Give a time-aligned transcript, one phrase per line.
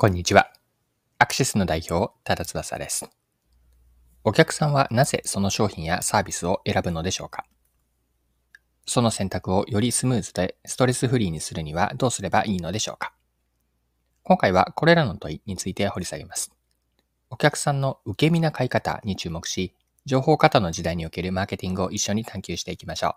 [0.00, 0.52] こんにちは。
[1.18, 3.10] アクシスの代表、ただ翼です。
[4.22, 7.46] お客さんはなぜその商品やサービスを選ぶのでしょうか？
[8.86, 13.12] その選択をよりスムーズでストレスフリーにするにはどうすればいいのでしょうか？
[14.22, 16.52] 今回はこれらの問いについて掘り下げます。
[17.28, 19.74] お客さんの受け身な買い方に注目し、
[20.06, 23.16] 情報型の時代におけるマーケティングを一緒に探求していきましょ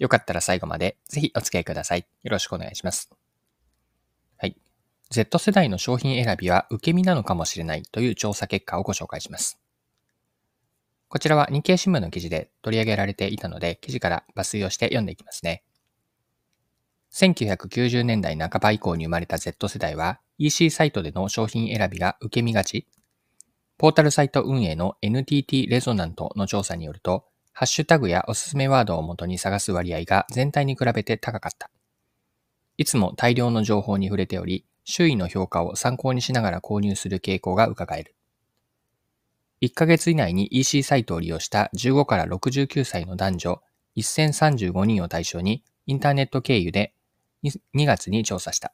[0.00, 0.02] う。
[0.02, 2.08] よかったら最後までぜひお付き合いください。
[2.24, 3.08] よろしくお願いします。
[4.36, 4.56] はい。
[5.10, 9.60] Z 世代の商品選びは受け身なのかもしれないという調査結果をご紹介します。
[11.08, 15.62] こちらは日経新聞の記事で取り上げられていたので、記事から抜粋をして読んでいきますね。
[17.12, 22.86] 1990年代半ば以降に生まれた Z 世代は EC サイトでの商品選びが受け身がち。
[23.78, 31.70] ポータルサイト運営の NTT レゾナントの調査によると、ハッシュタグやおすすめワードをもとに探す割合が全体に比べて高かった。
[32.76, 38.14] いつも大量の情報に触れており、周囲の評価を参考にしながら購入する傾向が伺える。
[39.60, 43.62] 1ヶ月以内に EC サイトを利用した15から69歳の男女
[43.96, 46.94] 1035人を対象にインターネット経由で
[47.42, 48.72] 2月に調査した。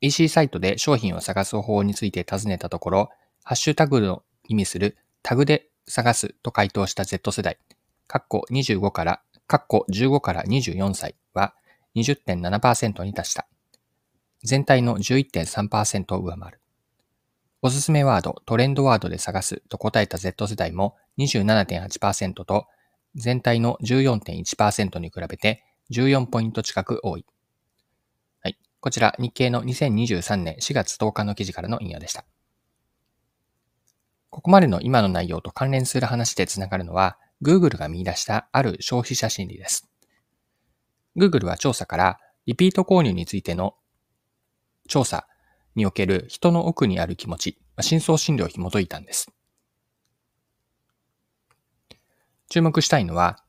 [0.00, 3.10] EC サイトで商品を探す方法について尋ねたところ、
[3.42, 7.58] ハッシュタグの意味するタグで探すと回答した Z 世代、
[8.06, 11.54] カッコ25から、カッコ15から24歳は
[11.96, 13.48] 20.7%に達した。
[14.42, 16.60] 全体の11.3%を上回る。
[17.62, 22.66] おすすめワード、トレンドワードで探すと答えた Z 世代も27.8%と
[23.14, 27.24] 全体の14.1%に比べて14ポイント近く多い。
[28.40, 28.58] はい。
[28.80, 32.24] こちら日経の2023年4月10日の記事からの引用でした。
[34.30, 39.88] ここまでの今の内容と関連する話でつながるのは Google が見出したある消費者心理です。
[41.16, 43.74] Google は調査からリピート購入についての
[44.86, 45.26] 調査
[45.74, 49.30] における人の奥にある気持ち、深層心理を紐解いたんです。
[52.48, 53.42] 注目したいのは、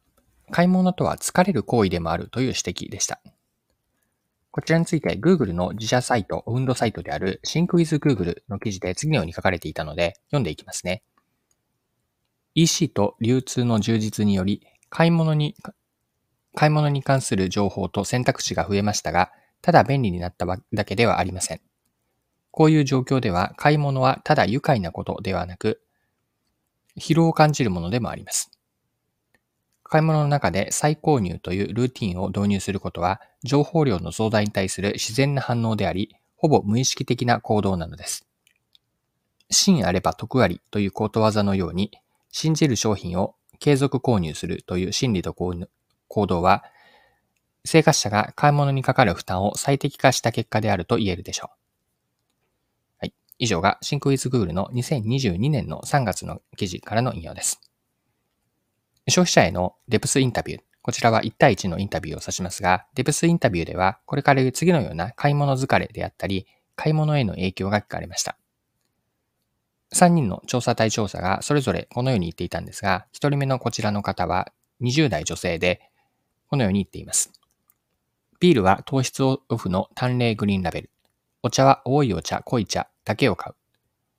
[0.51, 3.21] 買い物とは疲れる行為でもあるという指摘でした。
[4.51, 11.03] こちらについて Google の自社サイト、運動サイトである Sync with Google の記事で次のように書かれていたので読んでいきますね。
[12.55, 15.55] EC と流通の充実により買い物に、
[16.55, 19.31] 買い物に関する情報と選択肢が増えましたが、
[19.67, 21.59] ただ便利になっただけではありません。
[22.51, 25.81] こういう状況では買い物はただ愉快なことではなく、
[26.97, 28.49] 疲労を感じるものでもあります。
[29.83, 38.25] 買い物の中で再購入というルーティンを導入することは、情報量の増大に対する自然な反応であり、ほぼ無意識的な行動なのです。
[39.49, 41.91] 真あれば得ありということわざのように、
[42.31, 46.63] 信じる商品を継続購入するという心理と行動は、
[47.67, 51.55] 生活者が買い物にかかる負担を最適化した結果であると言えるでしょう。
[52.99, 53.13] はい。
[53.37, 57.61] 以上がシンクウィズグールの2022年の3月の記事からの引用です。
[59.09, 60.61] 消費者へのデプスインタビュー。
[60.81, 68.37] こちらは1対1のインタビューを指しますが、デプスインタビューでは、これから言う次のような買い物疲れであったり、買い物への影響が聞かれました。
[69.93, 74.51] 3人の調査対象者がそれぞれこのように言っていたんですが、1人目のこちらの方は
[74.81, 75.81] 20代女性で、
[76.47, 77.36] このように言っています。
[78.39, 80.89] ビールは糖質オフの淡麗グリーンラベル。
[81.41, 83.55] お茶は多いお茶、濃い茶だけを買う。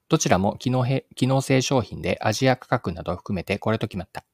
[0.09, 0.85] どちらも機能
[1.15, 4.25] 機能性商品でアジア価格などを含めてこれと決まった。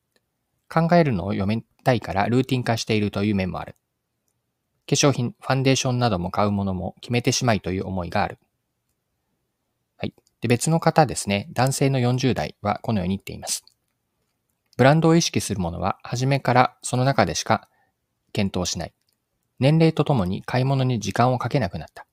[0.71, 3.77] 考えるのを読めたいからルーティン化しているという面もある。
[4.89, 8.39] 化粧品、ファンデーションなども買うものも決めてしまいという思いがある。
[9.99, 10.15] はい。
[10.41, 13.65] で、別の方ですね、男性の40代はこのように言っています。
[14.79, 17.69] ブランドを意識するものは、初めからその中でしか
[18.33, 18.95] 検討しない。
[19.59, 22.07] 年齢とともに買い物に時間をかけなくなった。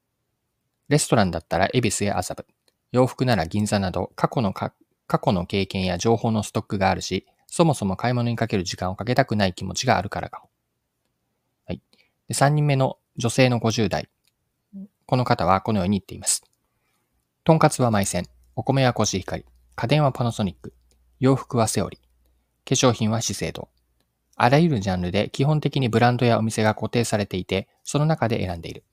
[0.90, 2.46] レストランだったら恵比寿や麻布、
[2.92, 4.74] 洋服なら銀座など過去の過
[5.08, 10.50] 去の経験や情報のストックがあるし、そもそも買い物にかける時間をかけたくない気持ちがあるからかも。
[11.66, 11.82] はい。
[12.28, 14.10] で3人目の女性の50代。
[15.06, 16.44] この方はこのように言っています。
[17.44, 19.46] とんかつはマイセン、お米はコシヒカリ、
[19.76, 20.74] 家電はパナソニック、
[21.20, 22.04] 洋服はセオリ、化
[22.76, 23.68] 粧品は資生堂、
[24.36, 28.84] あらゆるジャンルで基本的にブランドやお店が固定されていて、その中で選んでいる。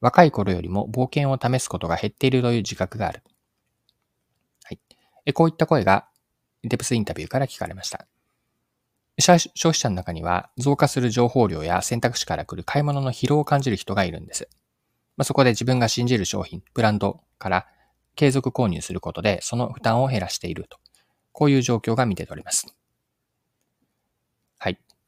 [0.00, 3.22] 若い頃よりも冒険を試すことが減っているという自覚がある。
[4.64, 5.32] はい。
[5.32, 6.08] こういった声が
[6.64, 8.06] デプスインタビューから聞かれました。
[9.18, 9.38] 消
[9.70, 14.48] 費者の中には増加する情報量や選択肢から来る買い物の疲労を感じる人がいるんです。
[15.16, 17.66] まあ、そこで自分が信じる商品、ブランドから
[18.16, 20.78] 継続購入することでその負担を減らしていると。
[21.32, 22.74] こういう状況が見て取れます。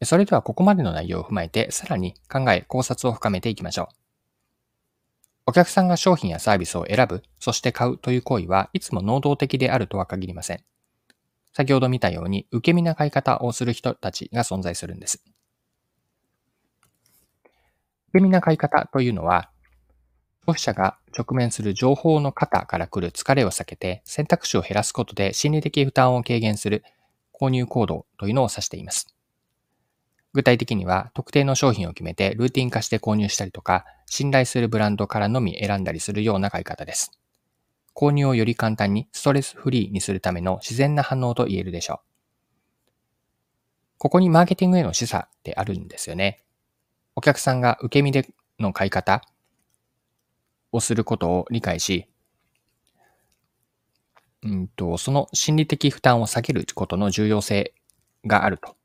[0.04, 3.96] それではここまでの内容を踏まえて、さらに考え、考察を深めていきましょう。
[5.46, 10.64] お客さんが商品やサービスを選ぶ、そして買うという行為はいつも能動的であるとは限りません。
[11.52, 15.22] 先ほど見たように受け身な買い方をする人たちが存在するんです。
[18.08, 19.50] 受け身な買い方というのは、
[20.46, 26.84] 消費者が直面する情報の型から来る疲れを避けて選択肢を減らすことで心理的負担を軽減する
[27.32, 29.13] 購入行動というのを指しています。
[30.34, 37.12] 具体的には、特定の商品を決めてルーティン化して購入したりとか、信頼するブランドからのみ選んだりするような買い方です。
[37.94, 41.98] 購入をより簡単にストレスフリーにするための自然な反応と言えるでしょう。
[43.98, 46.42] ここにマーケティングへの示唆ってあるんですよね。
[47.14, 48.28] お客さんが受け身で
[48.58, 49.22] の買い方
[50.72, 52.08] をすることを理解し、
[54.42, 57.72] うんと、その心理的負担を下げることの重要性
[58.26, 58.76] があると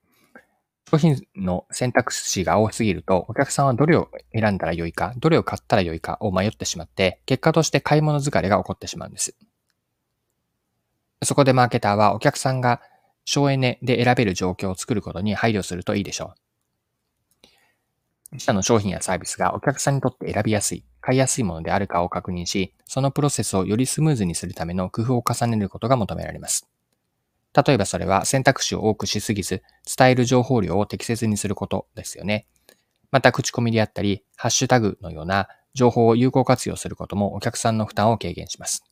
[0.91, 9.36] 商品の選択肢が多すぎると、お客さんはどれを選んだらよいか、どれを買ったらよいかを迷ってしまって、結果として買い物疲れが起こってしまうんです。
[11.24, 12.81] そこでマーケターはお客さんが
[13.24, 17.47] 省エネで選べる状況を作ることに配慮するといいでしょう。
[18.31, 26.68] 自社の商品やサービスがお客さんにとって選びやすい、買いやすいものであるかを確認し、そのプロセスをよりスムーズにするための工夫を重ねることが求められます。
[27.55, 29.63] 例えばそれは選択肢を多くしすぎず、
[29.97, 32.47] 伝える情報量を適切にすることですよね。
[33.11, 38.83] また口コミであったり、ハッシュタグのような情報を有効活用することもお客さんの負担を軽減します。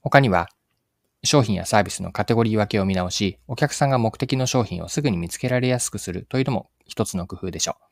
[0.00, 0.48] 他には、
[1.22, 7.84] 商品やサービスのカテゴリー分けを見直し、お客さんが目的の商品をすぐに見つけられやすくするというのも一つの工夫でしょう。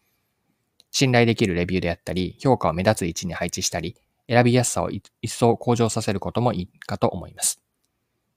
[0.91, 3.97] 信頼できるレビューであったり、評価を目立つ位置に配置したり、
[4.29, 7.61] 選びやすさを一層向上させることもいいかと思います。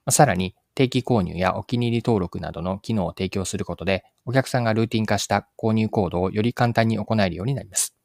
[0.09, 7.95] さらに、定期購入やお気に入り登録などの機能を提供することで、お客さんがルーティン化した購入行動をより簡単に行えるようになります。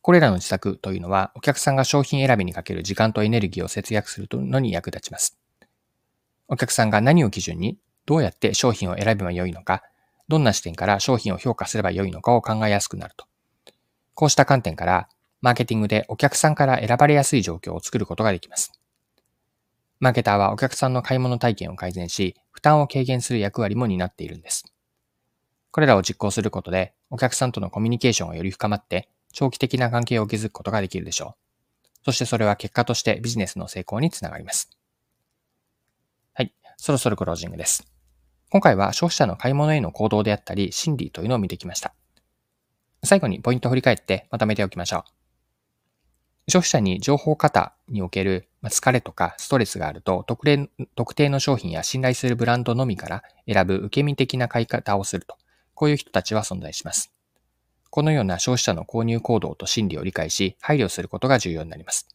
[0.00, 5.38] これらの施策というのは、お客さんが商品選びにかける時間とエネルギーを節約するのに役立ちます。
[6.48, 9.82] お客さんが何を基準に、どうやって商品を選べばよいのか、
[10.28, 13.26] どんな視点から商品を評価すればよいのかを考えやすくなると。
[14.14, 15.08] こうした観点から、
[15.42, 18.72] マーケティングでお客さんから選ばれやすい状況を作ることができます。
[20.00, 24.64] マーケターはお客さんの買い物体験を改善し、負担を軽減する役割も担っているんです。
[25.70, 31.48] これらを実行することで、お客さんとのコミュニケーションがより深まって、長期的な関係を築くことができるでしょう。
[32.04, 34.70] そしてそれは結果としてビジネスの成功につながります。
[36.32, 36.54] はい。
[36.76, 37.84] そろそろクロージングです。
[38.50, 41.92] 今回は消費者の買い物への行動であったり、心理というのを見てきました。
[43.04, 45.17] 最後にポイントを振り返ってまとめておきましょう。
[46.50, 55.36] 消費者に情報型における疲れとかストレスがあると特例、特定の商品や信頼するブランドのみから選ぶ受け身的な買い方をすると、
[55.74, 57.12] こういう人たちは存在します。
[57.90, 62.08] このような消費者の購入行動と心理を理解し、配慮することが重要になります。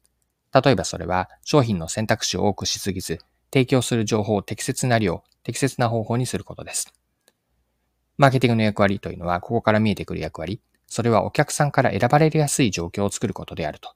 [0.52, 3.20] 例えばそれは、商品の選択肢を多くしすぎず、
[3.52, 6.92] 提供する情報を適切な量、適切な方法にすることです。
[8.18, 13.96] マーケティングの役割というのは、ここから見えてくる役割、それはお客さんから選ばれやすい状況を作ることであると